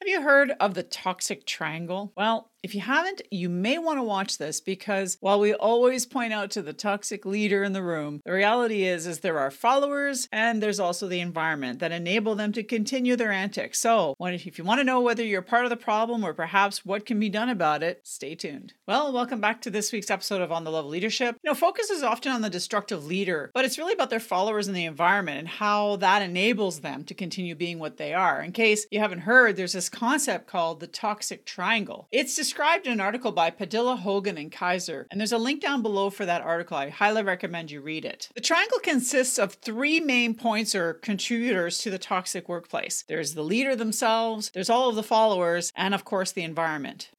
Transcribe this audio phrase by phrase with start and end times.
[0.00, 2.12] Have you heard of the toxic triangle?
[2.16, 6.32] Well, if you haven't, you may want to watch this because while we always point
[6.32, 10.28] out to the toxic leader in the room, the reality is is there are followers
[10.32, 13.78] and there's also the environment that enable them to continue their antics.
[13.78, 17.06] So, if you want to know whether you're part of the problem or perhaps what
[17.06, 18.72] can be done about it, stay tuned.
[18.88, 21.36] Well, welcome back to this week's episode of On the Level Leadership.
[21.44, 24.66] You know, focus is often on the destructive leader, but it's really about their followers
[24.66, 28.42] and the environment and how that enables them to continue being what they are.
[28.42, 32.08] In case you haven't heard, there's this concept called the toxic triangle.
[32.10, 35.82] It's described in an article by Padilla, Hogan, and Kaiser, and there's a link down
[35.82, 36.78] below for that article.
[36.78, 38.30] I highly recommend you read it.
[38.34, 43.42] The triangle consists of three main points or contributors to the toxic workplace there's the
[43.42, 47.10] leader themselves, there's all of the followers, and of course, the environment.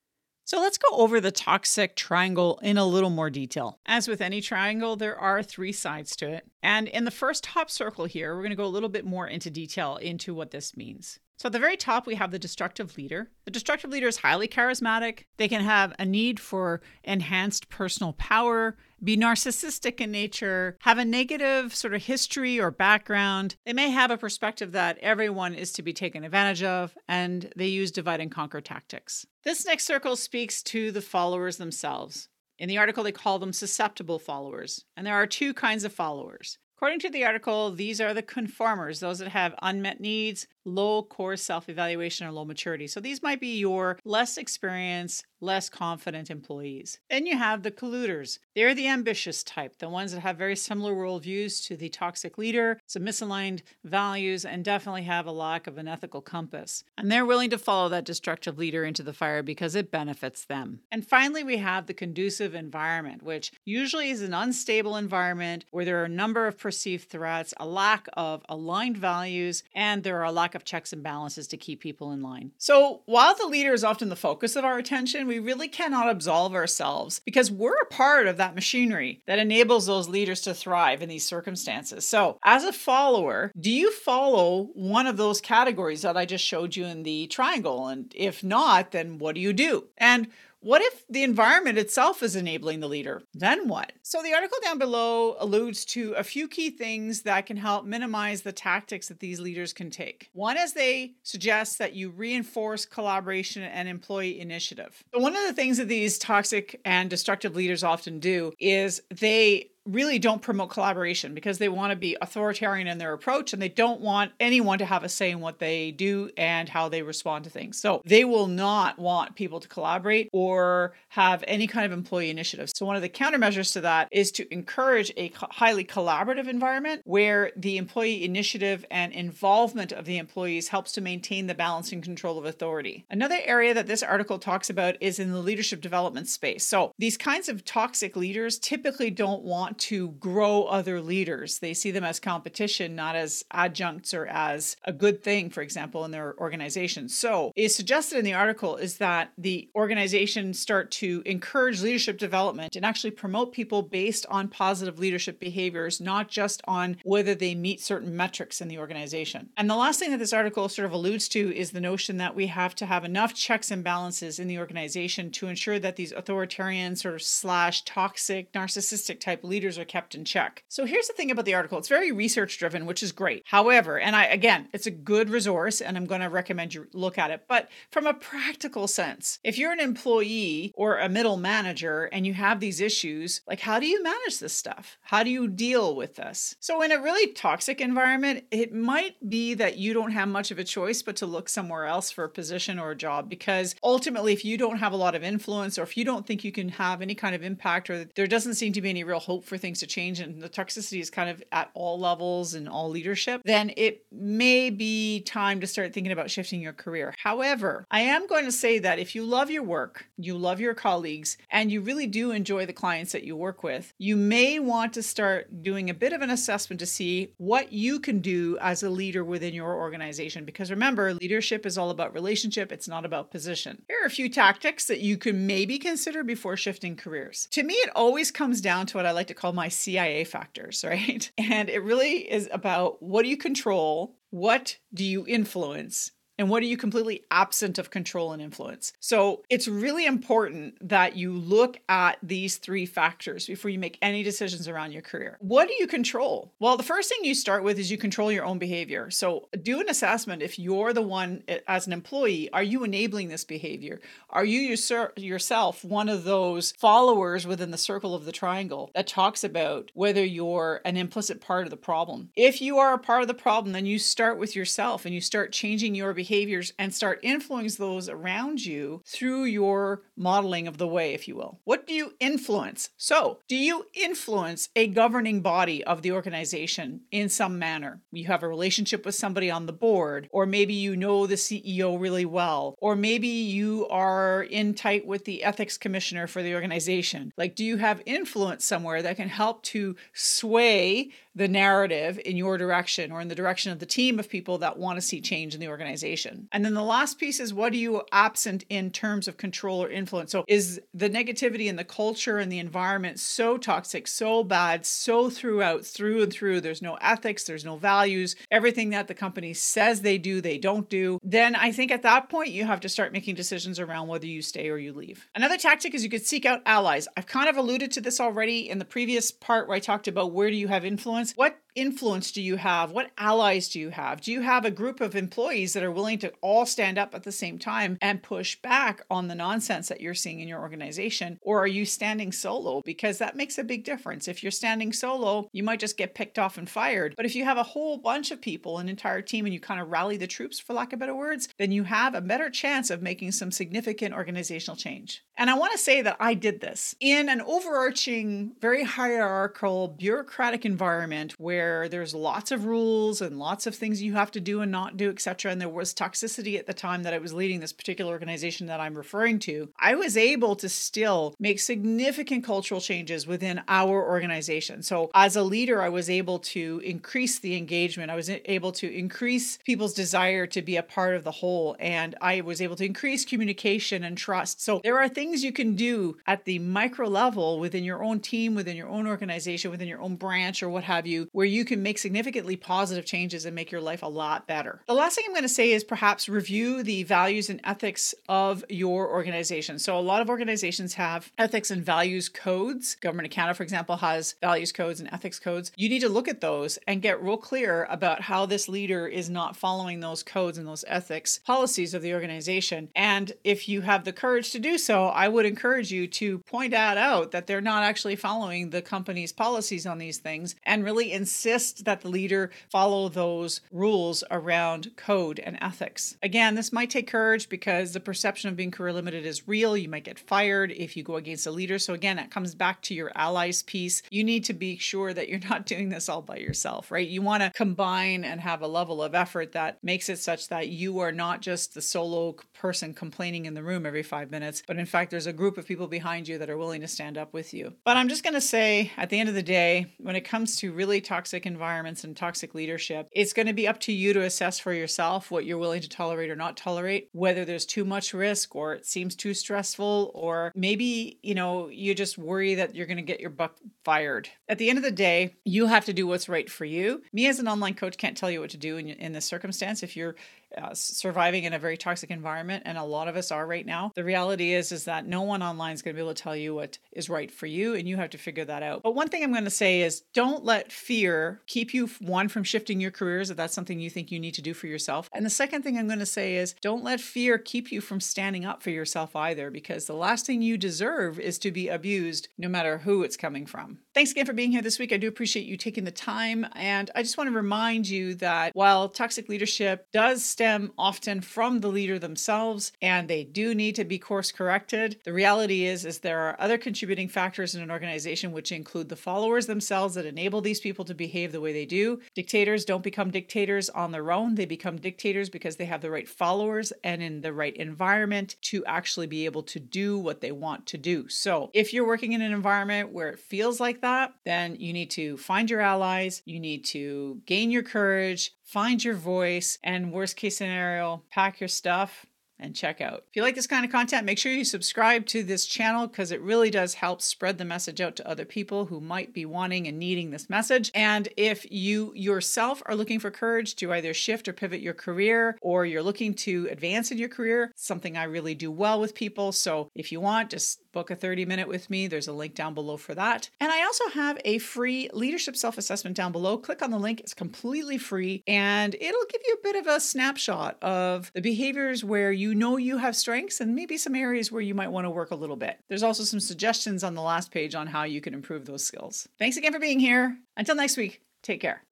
[0.43, 3.77] So let's go over the toxic triangle in a little more detail.
[3.85, 6.47] As with any triangle, there are three sides to it.
[6.63, 9.27] And in the first top circle here, we're going to go a little bit more
[9.27, 11.19] into detail into what this means.
[11.37, 13.29] So at the very top, we have the destructive leader.
[13.45, 15.25] The destructive leader is highly charismatic.
[15.37, 21.05] They can have a need for enhanced personal power, be narcissistic in nature, have a
[21.05, 23.55] negative sort of history or background.
[23.67, 27.67] They may have a perspective that everyone is to be taken advantage of, and they
[27.67, 29.27] use divide and conquer tactics.
[29.43, 32.29] This next circle speaks to the followers themselves.
[32.57, 36.57] In the article, they call them susceptible followers, and there are two kinds of followers.
[36.77, 41.37] According to the article, these are the conformers, those that have unmet needs, low core
[41.37, 42.87] self evaluation, or low maturity.
[42.87, 46.99] So these might be your less experienced, less confident employees.
[47.09, 48.39] Then you have the colluders.
[48.55, 52.79] They're the ambitious type, the ones that have very similar worldviews to the toxic leader,
[52.87, 56.83] some misaligned values, and definitely have a lack of an ethical compass.
[56.97, 60.81] And they're willing to follow that destructive leader into the fire because it benefits them.
[60.91, 66.01] And finally, we have the conducive environment, which usually is an unstable environment where there
[66.01, 70.31] are a number of perceived threats, a lack of aligned values, and there are a
[70.31, 72.51] lack of checks and balances to keep people in line.
[72.57, 76.53] So while the leader is often the focus of our attention, we really cannot absolve
[76.53, 81.07] ourselves because we're a part of that machinery that enables those leaders to thrive in
[81.07, 82.05] these circumstances.
[82.05, 86.75] So, as a follower, do you follow one of those categories that I just showed
[86.75, 87.87] you in the triangle?
[87.87, 89.87] And if not, then what do you do?
[89.97, 90.27] And
[90.67, 93.21] what if the environment itself is enabling the leader?
[93.33, 93.93] Then what?
[94.03, 98.41] So, the article down below alludes to a few key things that can help minimize
[98.41, 100.29] the tactics that these leaders can take.
[100.33, 105.01] One is they suggest that you reinforce collaboration and employee initiative.
[105.13, 110.19] one of the things that these toxic and destructive leaders often do is they really
[110.19, 114.01] don't promote collaboration because they want to be authoritarian in their approach and they don't
[114.01, 117.49] want anyone to have a say in what they do and how they respond to
[117.49, 117.79] things.
[117.79, 122.69] So they will not want people to collaborate or have any kind of employee initiative.
[122.75, 127.51] So one of the countermeasures to that is to encourage a highly collaborative environment where
[127.55, 132.37] the employee initiative and involvement of the employees helps to maintain the balance and control
[132.37, 133.05] of authority.
[133.09, 136.65] Another area that this article talks about is in the leadership development space.
[136.65, 141.59] So these kinds of toxic leaders typically don't want to grow other leaders.
[141.59, 146.05] They see them as competition, not as adjuncts or as a good thing, for example,
[146.05, 147.09] in their organization.
[147.09, 152.75] So, is suggested in the article is that the organization start to encourage leadership development
[152.75, 157.81] and actually promote people based on positive leadership behaviors, not just on whether they meet
[157.81, 159.49] certain metrics in the organization.
[159.57, 162.35] And the last thing that this article sort of alludes to is the notion that
[162.35, 166.11] we have to have enough checks and balances in the organization to ensure that these
[166.11, 170.63] authoritarian sort of slash toxic narcissistic type leaders leaders are kept in check.
[170.69, 173.43] So here's the thing about the article it's very research driven, which is great.
[173.45, 177.17] However, and I, again, it's a good resource and I'm going to recommend you look
[177.17, 177.43] at it.
[177.49, 182.33] But from a practical sense, if you're an employee or a middle manager and you
[182.33, 184.97] have these issues, like how do you manage this stuff?
[185.01, 186.55] How do you deal with this?
[186.61, 190.59] So, in a really toxic environment, it might be that you don't have much of
[190.59, 194.31] a choice but to look somewhere else for a position or a job because ultimately,
[194.31, 196.69] if you don't have a lot of influence or if you don't think you can
[196.69, 199.56] have any kind of impact or there doesn't seem to be any real hope for
[199.57, 202.89] for things to change and the toxicity is kind of at all levels and all
[202.89, 207.13] leadership, then it may be time to start thinking about shifting your career.
[207.17, 210.73] However, I am going to say that if you love your work, you love your
[210.73, 214.93] colleagues, and you really do enjoy the clients that you work with, you may want
[214.93, 218.83] to start doing a bit of an assessment to see what you can do as
[218.83, 220.45] a leader within your organization.
[220.45, 223.81] Because remember, leadership is all about relationship, it's not about position.
[223.87, 227.47] Here are a few tactics that you can maybe consider before shifting careers.
[227.51, 230.23] To me, it always comes down to what I like to call call my CIA
[230.25, 231.31] factors, right?
[231.37, 234.15] And it really is about what do you control?
[234.29, 236.11] What do you influence?
[236.39, 238.93] And what are you completely absent of control and influence?
[238.99, 244.21] So it's really important that you look at these three factors before you make any
[244.21, 245.37] decisions around your career.
[245.39, 246.51] What do you control?
[246.59, 249.09] Well, the first thing you start with is you control your own behavior.
[249.09, 253.43] So do an assessment if you're the one as an employee, are you enabling this
[253.43, 253.99] behavior?
[254.29, 254.77] Are you
[255.17, 260.23] yourself one of those followers within the circle of the triangle that talks about whether
[260.23, 262.29] you're an implicit part of the problem?
[262.35, 265.21] If you are a part of the problem, then you start with yourself and you
[265.21, 270.87] start changing your behaviors and start influencing those around you through your modeling of the
[270.87, 271.59] way, if you will.
[271.63, 272.89] What do you influence?
[272.97, 278.01] So, do you influence a governing body of the organization in some manner?
[278.11, 281.99] You have a relationship with somebody on the board, or maybe you know the CEO
[281.99, 287.31] really well, or maybe you are in tight with the ethics commissioner for the organization.
[287.37, 292.57] Like, do you have influence somewhere that can help to sway the narrative in your
[292.57, 295.53] direction or in the direction of the team of people that want to see change
[295.53, 296.16] in the organization.
[296.51, 299.89] And then the last piece is what are you absent in terms of control or
[299.89, 300.31] influence?
[300.31, 305.29] So is the negativity in the culture and the environment so toxic, so bad, so
[305.29, 310.01] throughout, through and through, there's no ethics, there's no values, everything that the company says
[310.01, 313.13] they do, they don't do, then I think at that point you have to start
[313.13, 315.27] making decisions around whether you stay or you leave.
[315.35, 317.07] Another tactic is you could seek out allies.
[317.17, 320.31] I've kind of alluded to this already in the previous part where I talked about
[320.31, 321.33] where do you have influence influence?
[321.35, 322.91] What influence do you have?
[322.91, 324.19] What allies do you have?
[324.21, 327.23] Do you have a group of employees that are willing to all stand up at
[327.23, 331.37] the same time and push back on the nonsense that you're seeing in your organization?
[331.41, 332.81] Or are you standing solo?
[332.83, 334.27] Because that makes a big difference.
[334.27, 337.13] If you're standing solo, you might just get picked off and fired.
[337.15, 339.79] But if you have a whole bunch of people, an entire team, and you kind
[339.79, 342.89] of rally the troops, for lack of better words, then you have a better chance
[342.89, 345.23] of making some significant organizational change.
[345.37, 350.65] And I want to say that I did this in an overarching, very hierarchical, bureaucratic
[350.65, 354.61] environment where where there's lots of rules and lots of things you have to do
[354.61, 355.51] and not do, etc.
[355.51, 358.79] And there was toxicity at the time that I was leading this particular organization that
[358.79, 359.69] I'm referring to.
[359.77, 364.81] I was able to still make significant cultural changes within our organization.
[364.81, 368.11] So as a leader, I was able to increase the engagement.
[368.11, 371.75] I was able to increase people's desire to be a part of the whole.
[371.79, 374.61] And I was able to increase communication and trust.
[374.61, 378.55] So there are things you can do at the micro level within your own team,
[378.55, 381.65] within your own organization, within your own branch, or what have you, where you you
[381.65, 384.81] can make significantly positive changes and make your life a lot better.
[384.87, 388.63] The last thing I'm going to say is perhaps review the values and ethics of
[388.69, 389.79] your organization.
[389.79, 392.95] So, a lot of organizations have ethics and values codes.
[392.95, 395.71] Government of Canada, for example, has values codes and ethics codes.
[395.75, 399.29] You need to look at those and get real clear about how this leader is
[399.29, 402.89] not following those codes and those ethics policies of the organization.
[402.95, 406.71] And if you have the courage to do so, I would encourage you to point
[406.71, 411.11] that out that they're not actually following the company's policies on these things and really
[411.11, 416.17] insist insist that the leader follow those rules around code and ethics.
[416.23, 419.77] Again, this might take courage because the perception of being career limited is real.
[419.77, 421.77] You might get fired if you go against a leader.
[421.77, 424.01] So, again, that comes back to your allies piece.
[424.09, 427.07] You need to be sure that you're not doing this all by yourself, right?
[427.07, 430.69] You want to combine and have a level of effort that makes it such that
[430.69, 434.77] you are not just the solo person complaining in the room every five minutes, but
[434.77, 437.31] in fact, there's a group of people behind you that are willing to stand up
[437.31, 437.73] with you.
[437.85, 440.55] But I'm just going to say at the end of the day, when it comes
[440.57, 444.13] to really toxic toxic environments and toxic leadership, it's going to be up to you
[444.13, 447.83] to assess for yourself what you're willing to tolerate or not tolerate, whether there's too
[447.83, 452.73] much risk or it seems too stressful, or maybe, you know, you just worry that
[452.73, 454.29] you're going to get your buck fired.
[454.47, 457.01] At the end of the day, you have to do what's right for you.
[457.11, 459.83] Me as an online coach can't tell you what to do in, in this circumstance.
[459.83, 460.15] If you're
[460.55, 463.91] uh, surviving in a very toxic environment and a lot of us are right now.
[463.95, 466.35] The reality is is that no one online is going to be able to tell
[466.35, 468.83] you what is right for you and you have to figure that out.
[468.83, 472.43] But one thing i'm going to say is don't let fear keep you one from
[472.43, 475.09] shifting your careers if that's something you think you need to do for yourself.
[475.13, 477.99] And the second thing i'm going to say is don't let fear keep you from
[477.99, 482.29] standing up for yourself either because the last thing you deserve is to be abused
[482.37, 485.07] no matter who it's coming from thanks again for being here this week i do
[485.07, 489.27] appreciate you taking the time and i just want to remind you that while toxic
[489.27, 494.31] leadership does stem often from the leader themselves and they do need to be course
[494.31, 494.99] corrected.
[495.03, 498.95] The reality is is there are other contributing factors in an organization which include the
[498.95, 501.99] followers themselves that enable these people to behave the way they do.
[502.13, 504.35] Dictators don't become dictators on their own.
[504.35, 508.63] They become dictators because they have the right followers and in the right environment to
[508.65, 511.09] actually be able to do what they want to do.
[511.09, 514.91] So, if you're working in an environment where it feels like that, then you need
[514.91, 520.15] to find your allies, you need to gain your courage, find your voice, and worst
[520.17, 522.05] case scenario, pack your stuff
[522.39, 523.03] and check out.
[523.09, 526.11] If you like this kind of content, make sure you subscribe to this channel because
[526.11, 529.67] it really does help spread the message out to other people who might be wanting
[529.67, 530.71] and needing this message.
[530.75, 535.37] And if you yourself are looking for courage to either shift or pivot your career,
[535.41, 539.31] or you're looking to advance in your career, something I really do well with people.
[539.31, 541.87] So if you want, just book a 30 minute with me.
[541.87, 543.31] There's a link down below for that.
[543.39, 546.37] And I also have a free leadership self assessment down below.
[546.37, 549.79] Click on the link, it's completely free, and it'll give you a bit of a
[549.79, 554.41] snapshot of the behaviors where you know you have strengths and maybe some areas where
[554.41, 555.57] you might want to work a little bit.
[555.67, 559.07] There's also some suggestions on the last page on how you can improve those skills.
[559.17, 560.19] Thanks again for being here.
[560.35, 561.66] Until next week, take care.